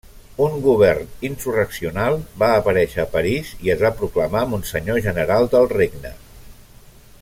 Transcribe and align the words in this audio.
Un 0.43 0.53
govern 0.61 1.11
insurreccional 1.27 2.17
va 2.43 2.49
aparèixer 2.61 3.03
a 3.03 3.07
París 3.13 3.53
i 3.67 3.73
es 3.77 3.85
va 3.87 3.95
proclamar 4.03 4.45
monsenyor 4.55 5.01
general 5.11 5.51
del 5.57 5.71
regne. 5.79 6.17